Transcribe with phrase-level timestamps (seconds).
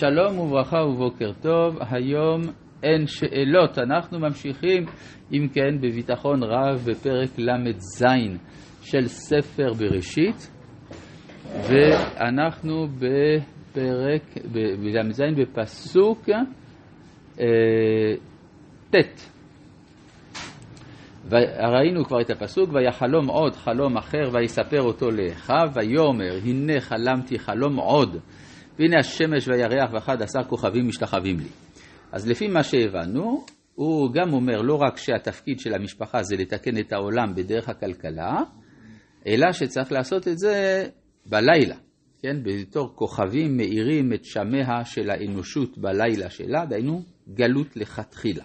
[0.00, 2.40] שלום וברכה ובוקר טוב, היום
[2.82, 4.84] אין שאלות, אנחנו ממשיכים
[5.32, 8.04] אם כן בביטחון רב בפרק ל"ז
[8.82, 10.50] של ספר בראשית
[11.44, 16.28] ואנחנו בפרק, בל"ז בפסוק
[17.40, 17.46] אה,
[18.90, 19.30] ט'
[21.58, 27.76] ראינו כבר את הפסוק, ויחלום עוד חלום אחר ויספר אותו לאחיו, ויאמר הנה חלמתי חלום
[27.76, 28.16] עוד
[28.78, 31.48] והנה השמש והירח ואחד עשר כוכבים משתחווים לי.
[32.12, 33.44] אז לפי מה שהבנו,
[33.74, 38.42] הוא גם אומר לא רק שהתפקיד של המשפחה זה לתקן את העולם בדרך הכלכלה,
[39.26, 40.84] אלא שצריך לעשות את זה
[41.26, 41.76] בלילה,
[42.22, 42.36] כן?
[42.42, 47.02] בתור כוכבים מאירים את שמיה של האנושות בלילה שלה, דהיינו
[47.34, 48.44] גלות לכתחילה.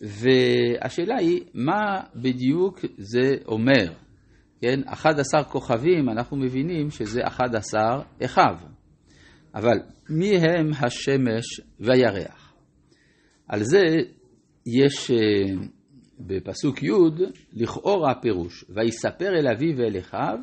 [0.00, 3.92] והשאלה היא, מה בדיוק זה אומר?
[4.60, 8.56] כן, 11 כוכבים, אנחנו מבינים שזה 11 אחיו.
[9.54, 9.78] אבל
[10.10, 12.54] מי הם השמש והירח?
[13.48, 13.82] על זה
[14.66, 15.66] יש אה,
[16.20, 16.90] בפסוק י'
[17.52, 20.38] לכאורה פירוש, ויספר אל אביו ואל אחיו,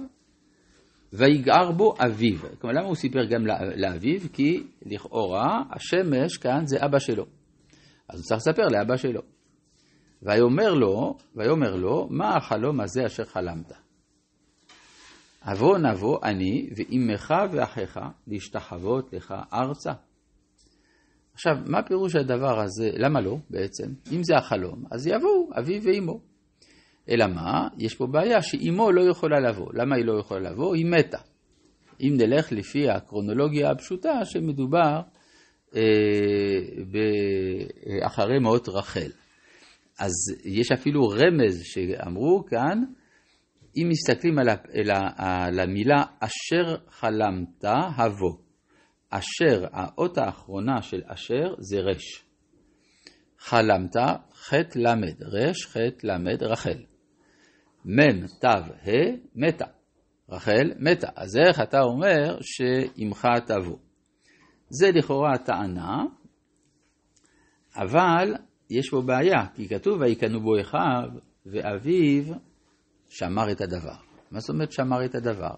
[1.14, 2.40] ויגער בו אביו.
[2.60, 4.20] כלומר, למה הוא סיפר גם לאביו?
[4.34, 7.26] כי לכאורה השמש כאן זה אבא שלו.
[8.10, 9.22] אז הוא צריך לספר לאבא שלו.
[10.22, 13.87] ויאמר לו, ויאמר לו, מה החלום הזה אשר חלמת?
[15.52, 19.94] אבוא נבוא אני ואימך ואחיך להשתחוות לך ארצה.
[21.34, 22.90] עכשיו, מה פירוש הדבר הזה?
[22.94, 23.94] למה לא בעצם?
[24.12, 26.20] אם זה החלום, אז יבואו אביו ואימו.
[27.10, 27.68] אלא מה?
[27.78, 29.68] יש פה בעיה שאימו לא יכולה לבוא.
[29.74, 30.76] למה היא לא יכולה לבוא?
[30.76, 31.18] היא מתה.
[32.02, 35.02] אם נלך לפי הקרונולוגיה הפשוטה שמדובר
[35.76, 35.82] אה,
[38.06, 39.12] אחרי מות רחל.
[40.00, 40.14] אז
[40.46, 42.84] יש אפילו רמז שאמרו כאן,
[43.78, 47.66] אם מסתכלים על, על, על המילה אשר חלמת,
[47.98, 48.38] הבוא.
[49.10, 52.26] אשר, האות האחרונה של אשר זה רש.
[53.40, 53.96] חלמת,
[54.34, 54.88] ח' ל',
[55.22, 56.84] רש, ח' ל', רחל.
[57.86, 58.90] מ' ת' ה',
[59.36, 59.66] מתה.
[60.30, 61.08] רחל מתה.
[61.16, 63.78] אז איך אתה אומר שאימך תבוא?
[64.70, 66.04] זה לכאורה הטענה,
[67.76, 68.34] אבל
[68.70, 71.10] יש בו בעיה, כי כתוב ויקנו בו אחיו
[71.46, 72.24] ואביו
[73.10, 73.96] שמר את הדבר.
[74.32, 75.56] מה זאת אומרת שמר את הדבר?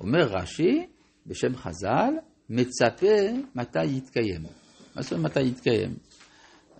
[0.00, 0.86] אומר רש"י,
[1.26, 2.14] בשם חז"ל,
[2.50, 3.16] מצפה
[3.54, 4.42] מתי יתקיים.
[4.96, 5.96] מה זאת אומרת מתי יתקיים?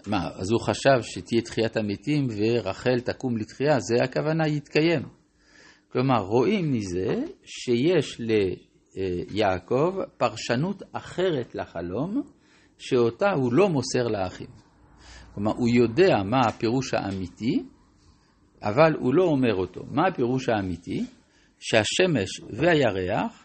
[0.07, 5.03] מה, אז הוא חשב שתהיה תחיית המתים ורחל תקום לתחייה, זה הכוונה יתקיים.
[5.93, 7.15] כלומר, רואים מזה
[7.45, 12.23] שיש ליעקב פרשנות אחרת לחלום,
[12.79, 14.51] שאותה הוא לא מוסר לאחים.
[15.35, 17.63] כלומר, הוא יודע מה הפירוש האמיתי,
[18.69, 19.85] אבל הוא לא אומר אותו.
[19.91, 21.05] מה הפירוש האמיתי?
[21.59, 23.45] שהשמש והירח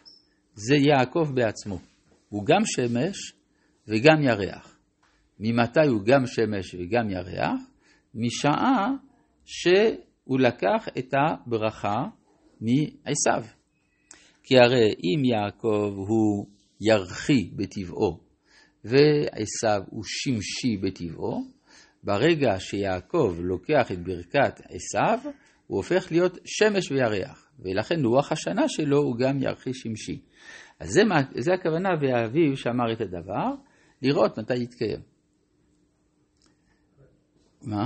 [0.54, 1.80] זה יעקב בעצמו.
[2.30, 3.34] הוא גם שמש
[3.88, 4.78] וגם ירח.
[5.40, 7.60] ממתי הוא גם שמש וגם ירח?
[8.16, 8.92] משעה
[9.46, 12.06] שהוא לקח את הברכה
[12.62, 13.44] מעשיו.
[14.44, 16.46] כי הרי אם יעקב הוא
[16.82, 18.20] ירחי בטבעו
[18.86, 21.44] ועשיו הוא שמשי בטבעו,
[22.04, 25.20] ברגע שיעקב לוקח את ברכת עשיו,
[25.68, 30.22] הוא הופך להיות שמש וירח, ולכן לוח השנה שלו הוא גם ירחי שמשי.
[30.80, 31.02] אז זה,
[31.40, 33.56] זה הכוונה והאביב שאמר את הדבר,
[34.02, 35.02] לראות מתי יתקיים.
[37.62, 37.86] מה?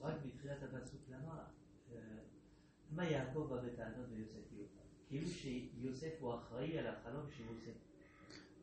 [0.00, 1.42] רק בתחילת הפסוק למה,
[2.90, 4.34] מה יעקב בא בטענות ליוסף?
[5.08, 7.78] כאילו שיוסף הוא אחראי על החלום של יוסף.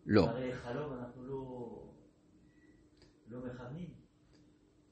[0.05, 0.21] לא.
[0.21, 1.43] הרי חלום אנחנו לא,
[3.27, 4.00] לא מכוונים.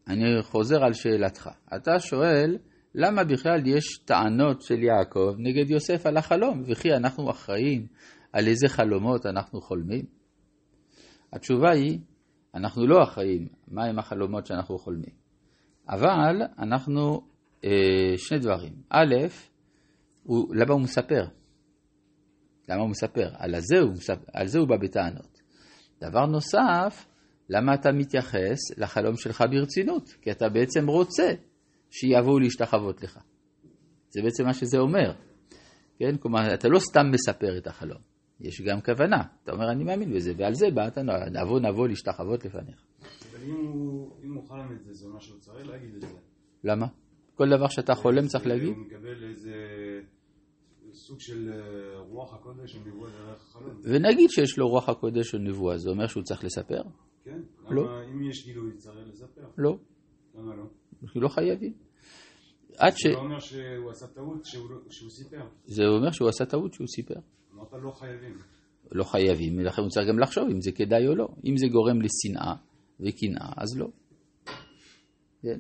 [0.10, 1.50] אני חוזר על שאלתך.
[1.76, 2.58] אתה שואל,
[2.96, 7.88] למה בכלל יש טענות של יעקב נגד יוסף על החלום, וכי אנחנו אחראים
[8.34, 10.06] על איזה חלומות אנחנו חולמים?
[11.34, 12.00] התשובה היא,
[12.56, 15.14] אנחנו לא אחראים מהם החלומות שאנחנו חולמים.
[15.90, 17.22] אבל אנחנו,
[17.66, 18.74] אה, שני דברים.
[18.90, 19.16] א',
[20.24, 21.26] הוא, למה הוא מספר?
[22.70, 23.30] למה הוא מספר?
[23.38, 23.94] על זה הוא,
[24.34, 25.42] על זה הוא בא בטענות.
[26.02, 27.06] דבר נוסף,
[27.50, 30.10] למה אתה מתייחס לחלום שלך ברצינות?
[30.22, 31.34] כי אתה בעצם רוצה
[31.90, 33.20] שיבואו להשתחוות לך.
[34.10, 35.14] זה בעצם מה שזה אומר.
[36.00, 36.18] כן?
[36.18, 38.02] כלומר, אתה לא סתם מספר את החלום,
[38.40, 39.24] יש גם כוונה.
[39.44, 40.98] אתה אומר, אני מאמין בזה, ועל זה באת,
[41.32, 42.86] נבוא נבוא להשתחוות לפניך.
[43.32, 46.08] אבל אם הוא, אם הוא חלם את זה, זה אומר שהוא צריך להגיד את זה.
[46.64, 46.88] למה?
[47.36, 48.68] כל דבר שאתה חולם צריך להגיד?
[48.68, 49.54] הוא מקבל איזה
[50.94, 53.82] סוג של אה, רוח הקודש או נבואה דרך החלום.
[53.84, 56.82] ונגיד שיש לו רוח הקודש או נבואה, זה אומר שהוא צריך לספר?
[57.30, 57.42] כן?
[57.70, 57.84] לא.
[57.84, 59.42] למה אם יש גילוי צריך לספר?
[59.58, 59.78] לא.
[60.36, 60.64] למה לא?
[61.04, 61.74] אנחנו לא חייבים.
[62.78, 63.04] עד ש...
[63.08, 65.42] זה לא אומר שהוא עשה טעות שהוא לא- שהוא סיפר.
[65.66, 67.20] זה אומר שהוא עשה טעות שהוא סיפר.
[67.54, 68.38] אמרת לא חייבים.
[68.92, 71.28] לא חייבים, ולכן הוא צריך גם לחשוב אם זה כדאי או לא.
[71.46, 72.56] אם זה גורם לשנאה
[73.00, 73.88] וקנאה, אז לא.
[75.42, 75.60] כן?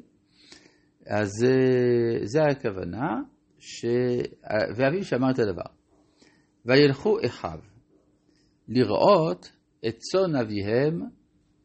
[1.06, 3.21] אז אה, זה הכוונה,
[3.60, 3.86] ש...
[4.75, 5.71] ואביו שאמר את הדבר.
[6.66, 7.60] וילכו אחיו
[8.68, 9.51] לראות
[9.88, 11.01] את צאן אביהם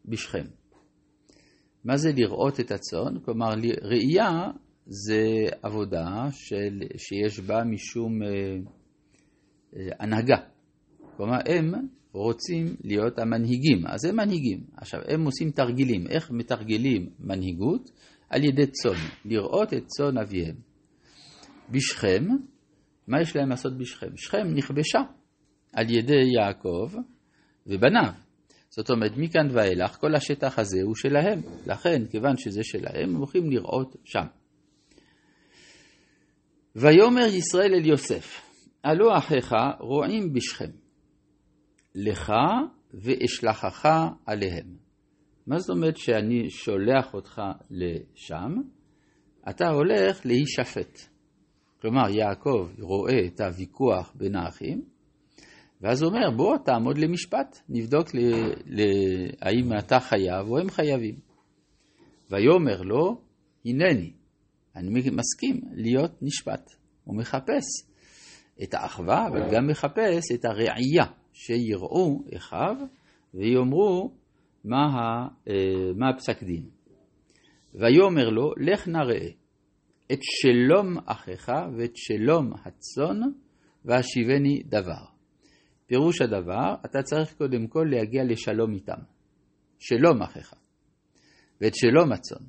[0.04, 0.44] בשכם.
[1.84, 3.20] מה זה לראות את הצאן?
[3.24, 3.48] כלומר,
[3.82, 4.50] ראייה
[4.86, 5.24] זה
[5.62, 8.28] עבודה של, שיש בה משום אה,
[9.76, 10.36] אה, הנהגה.
[11.16, 11.72] כלומר, הם
[12.12, 14.60] רוצים להיות המנהיגים, אז הם מנהיגים.
[14.76, 16.06] עכשיו, הם עושים תרגילים.
[16.06, 17.90] איך מתרגלים מנהיגות?
[18.30, 20.56] על ידי צאן, לראות את צאן אביהם.
[21.70, 22.24] בשכם,
[23.08, 24.16] מה יש להם לעשות בשכם?
[24.16, 24.98] שכם נכבשה
[25.72, 26.88] על ידי יעקב
[27.66, 28.23] ובניו.
[28.76, 31.40] זאת אומרת, מכאן ואילך כל השטח הזה הוא שלהם.
[31.66, 34.26] לכן, כיוון שזה שלהם, הם הולכים לראות שם.
[36.76, 38.40] ויאמר ישראל אל יוסף,
[38.84, 40.70] הלא אחיך רועים בשכם,
[41.94, 42.32] לך
[42.94, 43.88] ואשלחך
[44.26, 44.76] עליהם.
[45.46, 48.54] מה זאת אומרת שאני שולח אותך לשם?
[49.50, 50.98] אתה הולך להישפט.
[51.80, 54.93] כלומר, יעקב רואה את הוויכוח בין האחים,
[55.80, 58.18] ואז הוא אומר, בוא תעמוד למשפט, נבדוק ל,
[58.66, 58.82] ל,
[59.40, 61.14] האם אתה חייב או הם חייבים.
[62.30, 63.20] ויאמר לו,
[63.64, 64.12] הנני,
[64.76, 66.70] אני מסכים להיות נשפט.
[67.04, 67.64] הוא מחפש
[68.62, 72.76] את האחווה, אבל גם מחפש את הראייה, שיראו אחיו
[73.34, 74.14] ויאמרו
[74.64, 74.78] מה,
[75.48, 76.68] אה, מה הפסק דין.
[77.74, 79.28] ויאמר לו, לך נא ראה
[80.12, 83.20] את שלום אחיך ואת שלום הצאן,
[83.84, 85.13] והשיבני דבר.
[85.94, 88.98] פירוש הדבר, אתה צריך קודם כל להגיע לשלום איתם.
[89.78, 90.54] שלום אחיך,
[91.60, 92.46] ואת שלום הצאן.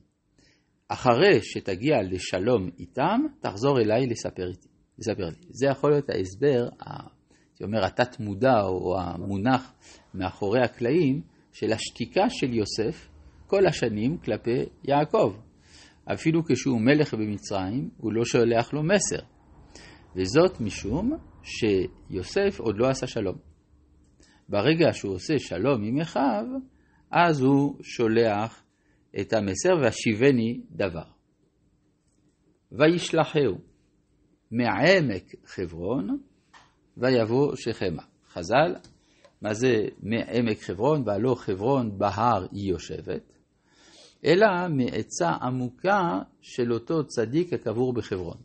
[0.87, 4.67] אחרי שתגיע לשלום איתם, תחזור אליי לספר, איתי,
[4.99, 5.47] לספר לי.
[5.49, 9.73] זה יכול להיות ההסבר, הייתי אומר, התת-מודע או המונח
[10.13, 11.21] מאחורי הקלעים
[11.53, 13.09] של השתיקה של יוסף
[13.47, 15.35] כל השנים כלפי יעקב.
[16.13, 19.25] אפילו כשהוא מלך במצרים, הוא לא שולח לו מסר.
[20.15, 23.35] וזאת משום שיוסף עוד לא עשה שלום.
[24.49, 26.45] ברגע שהוא עושה שלום עם אחיו,
[27.11, 28.63] אז הוא שולח
[29.19, 31.05] את המסר והשיבני דבר.
[32.71, 33.57] וישלחהו
[34.51, 36.17] מעמק חברון
[36.97, 38.03] ויבוא שכמה.
[38.27, 38.75] חז"ל,
[39.41, 41.03] מה זה מעמק חברון?
[41.05, 43.33] והלא חברון בהר היא יושבת,
[44.25, 48.37] אלא מעצה עמוקה של אותו צדיק הקבור בחברון.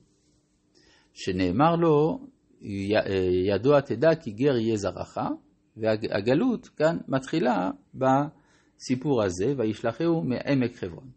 [1.15, 2.19] שנאמר לו,
[3.47, 5.19] ידוע תדע כי גר יהיה זרעך,
[5.77, 11.11] והגלות כאן מתחילה בסיפור הזה, וישלחהו מעמק חברון.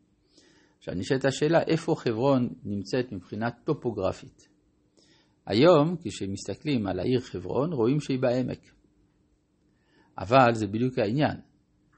[0.77, 4.47] עכשיו נשאלת השאלה, איפה חברון נמצאת מבחינה טופוגרפית?
[5.45, 8.71] היום, כשמסתכלים על העיר חברון, רואים שהיא בעמק.
[10.17, 11.37] אבל זה בדיוק העניין.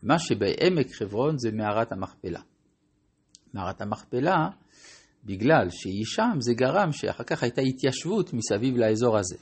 [0.04, 2.42] מה שבעמק חברון זה מערת המכפלה.
[3.54, 4.50] מערת המכפלה,
[5.26, 9.36] בגלל שהיא שם, זה גרם שאחר כך הייתה התיישבות מסביב לאזור הזה.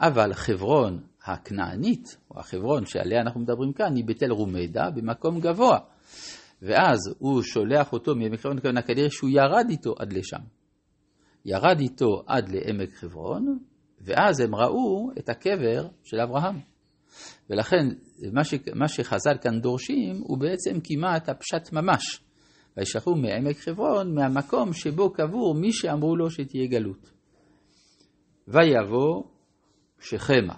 [0.00, 5.78] אבל חברון הכנענית, או החברון שעליה אנחנו מדברים כאן, היא בתל רומדה, במקום גבוה.
[6.62, 10.40] ואז הוא שולח אותו מעמק חברון, כנראה שהוא ירד איתו עד לשם.
[11.44, 13.58] ירד איתו עד לעמק חברון,
[14.00, 16.60] ואז הם ראו את הקבר של אברהם.
[17.50, 17.88] ולכן
[18.32, 22.20] מה, ש, מה שחז"ל כאן דורשים הוא בעצם כמעט הפשט ממש.
[22.76, 27.10] וישלחו מעמק חברון, מהמקום שבו קבור מי שאמרו לו שתהיה גלות.
[28.48, 29.22] ויבוא
[30.00, 30.54] שכמה.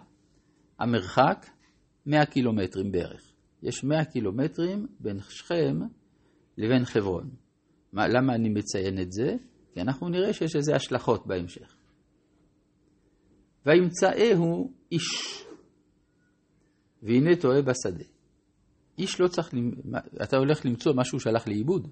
[0.79, 1.47] המרחק
[2.07, 3.33] 100 קילומטרים בערך.
[3.63, 5.79] יש 100 קילומטרים בין שכם
[6.59, 7.31] לבין חברון.
[7.93, 9.37] מה, למה אני מציין את זה?
[9.73, 11.77] כי אנחנו נראה שיש לזה השלכות בהמשך.
[13.67, 15.45] וימצאהו איש,
[17.03, 18.12] והנה טועה בשדה.
[18.99, 19.49] איש לא צריך,
[20.23, 21.89] אתה הולך למצוא משהו שהלך לאיבוד.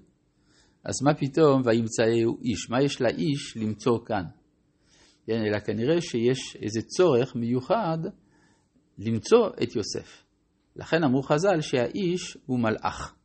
[0.83, 2.69] אז מה פתאום וימצאהו איש?
[2.69, 4.23] מה יש לאיש למצוא כאן?
[5.25, 7.97] כן, אלא כנראה שיש איזה צורך מיוחד
[8.97, 10.23] למצוא את יוסף.
[10.75, 13.15] לכן אמרו חז"ל שהאיש הוא מלאך.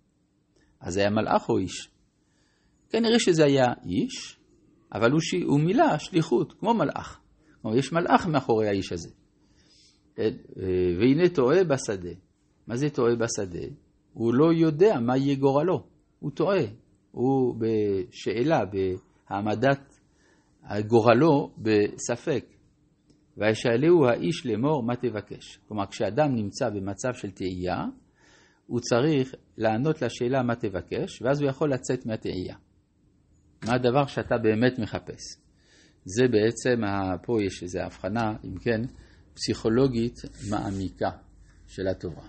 [0.80, 1.88] אז זה היה מלאך או איש?
[2.90, 4.38] כנראה שזה היה איש,
[4.92, 5.35] אבל הוא, ש...
[5.35, 7.21] הוא מילא שליחות, כמו מלאך.
[7.62, 9.11] כלומר, יש מלאך מאחורי האיש הזה.
[10.14, 10.37] כן,
[10.99, 12.25] והנה טועה בשדה.
[12.66, 13.66] מה זה טועה בשדה?
[14.12, 15.87] הוא לא יודע מה יהיה גורלו,
[16.18, 16.64] הוא טועה.
[17.11, 20.00] הוא בשאלה, בהעמדת
[20.87, 22.44] גורלו בספק.
[23.37, 25.58] וישאלהו האיש לאמור מה תבקש.
[25.68, 27.85] כלומר, כשאדם נמצא במצב של תהייה,
[28.66, 32.56] הוא צריך לענות לשאלה מה תבקש, ואז הוא יכול לצאת מהתהייה.
[33.66, 35.23] מה הדבר שאתה באמת מחפש?
[36.04, 36.80] זה בעצם,
[37.26, 38.80] פה יש איזו הבחנה, אם כן,
[39.35, 40.14] פסיכולוגית
[40.50, 41.11] מעמיקה.
[41.66, 42.28] של התורה.